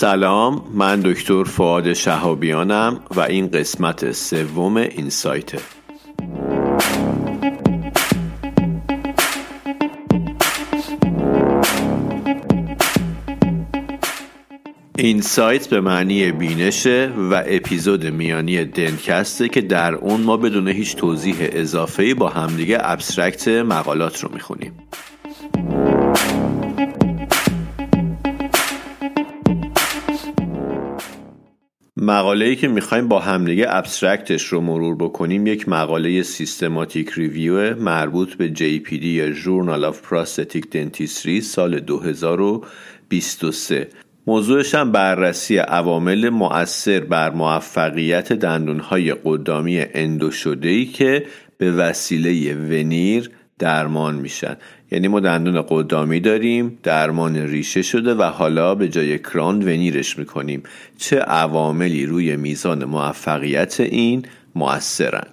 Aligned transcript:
سلام 0.00 0.62
من 0.74 1.00
دکتر 1.00 1.44
فعاد 1.44 1.92
شهابیانم 1.92 3.00
و 3.16 3.20
این 3.20 3.50
قسمت 3.50 4.12
سوم 4.12 4.76
این 4.76 5.10
سایته 5.10 5.58
این 14.96 15.20
سایت 15.20 15.68
به 15.68 15.80
معنی 15.80 16.32
بینشه 16.32 17.12
و 17.30 17.42
اپیزود 17.46 18.06
میانی 18.06 18.64
دنکسته 18.64 19.48
که 19.48 19.60
در 19.60 19.94
اون 19.94 20.20
ما 20.20 20.36
بدون 20.36 20.68
هیچ 20.68 20.96
توضیح 20.96 21.36
اضافه 21.40 22.14
با 22.14 22.28
همدیگه 22.28 22.78
ابسترکت 22.80 23.48
مقالات 23.48 24.24
رو 24.24 24.30
می‌خونیم. 24.34 24.72
مقاله 31.96 32.44
ای 32.44 32.56
که 32.56 32.68
می‌خوایم 32.68 33.08
با 33.08 33.18
همدیگه 33.18 33.66
abstract 33.68 34.29
ش 34.29 34.44
رو 34.44 34.60
مرور 34.60 34.96
بکنیم 34.96 35.46
یک 35.46 35.68
مقاله 35.68 36.22
systematic 36.22 37.10
review 37.14 37.74
مربوط 37.74 38.34
به 38.34 38.52
JPD 38.54 39.02
یا 39.02 39.30
Journal 39.30 39.84
of 39.84 40.02
Prosthetic 40.02 40.70
Dentistry 40.70 41.40
سال 41.40 41.80
2023 41.80 43.88
موضوعش 44.26 44.74
هم 44.74 44.92
بررسی 44.92 45.56
عوامل 45.56 46.28
مؤثر 46.28 47.00
بر 47.00 47.30
موفقیت 47.30 48.32
دندونهای 48.32 49.14
قدامی 49.24 49.84
endo 49.94 50.30
شده 50.30 50.68
ای 50.68 50.86
که 50.86 51.26
به 51.58 51.72
وسیله 51.72 52.54
veneer 52.54 53.30
درمان 53.60 54.14
میشن. 54.14 54.56
یعنی 54.90 55.08
ما 55.08 55.20
دندون 55.20 55.64
قدامی 55.68 56.20
داریم 56.20 56.78
درمان 56.82 57.36
ریشه 57.36 57.82
شده 57.82 58.14
و 58.14 58.22
حالا 58.22 58.74
به 58.74 58.88
جای 58.88 59.18
crown 59.18 59.62
veneer 59.62 60.04
ش 60.04 60.18
می‌کنیم. 60.18 60.62
چه 60.98 61.18
عواملی 61.18 62.06
روی 62.06 62.36
میزان 62.36 62.84
موفقیت 62.84 63.80
این 63.80 64.22
مؤثرن؟ 64.54 65.26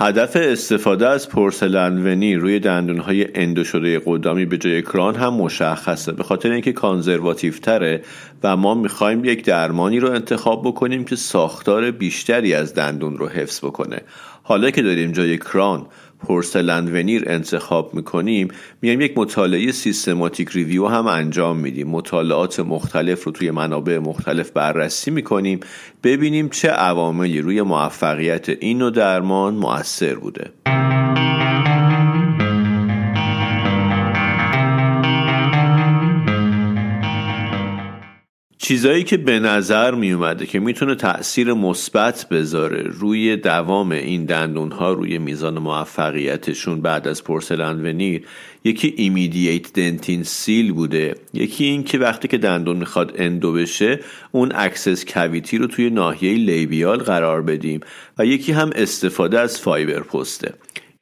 هدف 0.00 0.36
استفاده 0.36 1.08
از 1.08 1.28
پورسلن 1.28 2.06
ونی 2.06 2.34
روی 2.34 2.60
دندونهای 2.60 3.26
اندو 3.34 3.64
شده 3.64 4.02
قدامی 4.06 4.44
به 4.44 4.58
جای 4.58 4.82
کران 4.82 5.14
هم 5.14 5.34
مشخصه. 5.34 6.12
به 6.12 6.22
خاطر 6.22 6.50
اینکه 6.50 6.72
کانزرواتیو 6.72 7.52
تره 7.52 8.02
و 8.42 8.56
ما 8.56 8.74
می‌خوایم 8.74 9.24
یک 9.24 9.44
درمانی 9.44 10.00
رو 10.00 10.10
انتخاب 10.10 10.62
بکنیم 10.66 11.04
که 11.04 11.16
ساختار 11.16 11.90
بیشتری 11.90 12.54
از 12.54 12.74
دندون 12.74 13.18
رو 13.18 13.28
حفظ 13.28 13.64
بکنه. 13.64 14.00
حالا 14.42 14.70
که 14.70 14.82
داریم 14.82 15.12
جای 15.12 15.38
کران 15.38 15.86
پورسلند 16.18 16.94
ونیر 16.94 17.24
انتخاب 17.26 17.94
می‌کنیم 17.94 18.48
میایم 18.82 19.00
یک 19.00 19.18
مطالعه 19.18 19.72
سیستماتیک 19.72 20.48
ریویو 20.52 20.86
هم 20.86 21.06
انجام 21.06 21.56
میدیم. 21.56 21.88
مطالعات 21.88 22.60
مختلف 22.60 23.24
رو 23.24 23.32
توی 23.32 23.50
منابع 23.50 23.98
مختلف 23.98 24.50
بررسی 24.50 25.10
می‌کنیم 25.10 25.60
ببینیم 26.04 26.48
چه 26.48 26.68
عواملی 26.68 27.40
روی 27.40 27.62
موفقیت 27.62 28.48
این 28.48 28.78
نوع 28.78 28.90
درمان 28.90 29.54
مؤثر 29.54 30.14
بوده. 30.14 30.50
چیزایی 38.68 39.04
که 39.04 39.16
به 39.16 39.40
نظر 39.40 39.94
می 39.94 40.12
اومده 40.12 40.46
که 40.46 40.60
می‌تونه 40.60 40.94
تاثیر 40.94 41.52
مثبت 41.52 42.26
بذاره 42.30 42.82
روی 42.82 43.36
دوام 43.36 43.92
این 43.92 44.24
دندون 44.24 44.70
ها 44.70 44.92
روی 44.92 45.18
میزان 45.18 45.58
موفقیتشون 45.58 46.80
بعد 46.80 47.08
از 47.08 47.24
پورسلن 47.24 47.86
ونیر 47.86 48.26
یکی 48.64 48.94
immediate 48.96 49.72
dentin 49.72 50.22
seal 50.22 50.72
بوده 50.72 51.14
یکی 51.32 51.64
این 51.64 51.84
که 51.84 51.98
وقتی 51.98 52.28
که 52.28 52.38
دندون 52.38 52.76
می‌خواد 52.76 53.12
endo 53.16 53.52
بشه 53.52 54.00
اون 54.32 54.52
access 54.54 55.04
cavity 55.04 55.58
رو 55.58 55.66
توی 55.66 55.90
ناحیه 55.90 56.34
labial 56.34 56.98
قرار 56.98 57.42
بدیم 57.42 57.80
و 58.18 58.26
یکی 58.26 58.52
هم 58.52 58.70
استفاده 58.74 59.40
از 59.40 59.60
fiber 59.60 60.00
post 60.00 60.36
ه. 60.36 60.54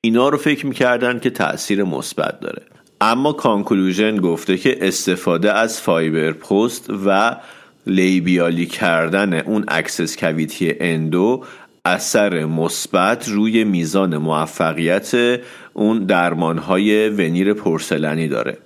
اینا 0.00 0.28
رو 0.28 0.38
فکر 0.38 0.66
می‌کردن 0.66 1.18
که 1.18 1.30
تاثیر 1.30 1.84
مثبت 1.84 2.40
داره. 2.40 2.62
اما 3.04 3.32
conclusion 3.32 4.16
گفته 4.16 4.56
که 4.56 4.78
استفاده 4.80 5.52
از 5.52 5.80
fiber 5.80 6.32
post 6.32 6.90
و 7.06 7.36
labial 7.86 8.55
ی 8.55 8.66
کردن 8.66 9.34
اون 9.34 9.64
access 9.68 10.16
cavity 10.16 10.74
endo 10.80 11.44
اثر 11.84 12.44
مثبت 12.44 13.28
روی 13.28 13.64
میزان 13.64 14.16
موفقیت 14.16 15.40
اون 15.72 15.98
درمانهای 16.04 17.08
veneer 17.08 17.54
پرسلنی 17.54 18.28
داره. 18.28 18.58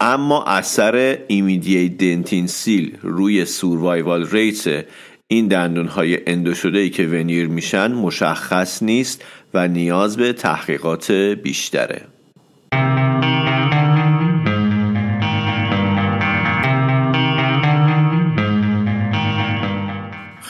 اما 0.00 0.44
اثر 0.44 1.18
immediate 1.28 1.98
dentin 1.98 2.46
seal 2.46 2.96
روی 3.02 3.44
survival 3.44 4.26
rate 4.26 4.84
این 5.28 5.48
دندون 5.48 5.86
های 5.86 6.18
endo 6.26 6.54
شده 6.54 6.78
ای 6.78 6.90
که 6.90 7.06
veneer 7.06 7.48
میشن 7.48 7.92
مشخص 7.92 8.82
نیست 8.82 9.24
و 9.54 9.68
نیاز 9.68 10.16
به 10.16 10.32
تحقیقات 10.32 11.10
بیشتره. 11.12 12.11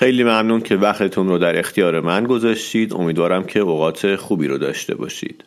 خیلی 0.03 0.25
ممنون 0.25 0.61
که 0.61 0.77
وقتتون 0.77 1.29
رو 1.29 1.39
در 1.39 1.59
اختیار 1.59 2.01
من 2.01 2.25
گذاشتید. 2.25 2.95
امیدوارم 2.95 3.45
که 3.45 3.61
اوقات 3.61 4.17
خوبی 4.17 4.49
رو 4.49 4.59
داشته 4.59 4.95
باشید. 4.95 5.45